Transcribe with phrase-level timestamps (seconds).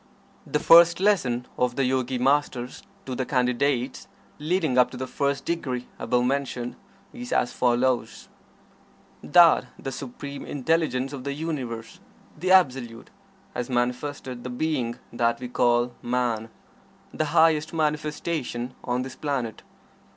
[0.47, 4.07] The first lesson of the Yogi Masters to the Candidates,
[4.39, 6.75] leading up to the first degree, above mentioned,
[7.13, 8.27] is as follows:
[9.21, 11.99] That the Supreme Intelligence of the Universe
[12.35, 13.11] the Absolute
[13.53, 16.49] has manifested the being that we call Man
[17.13, 19.61] the highest manifestation on this planet.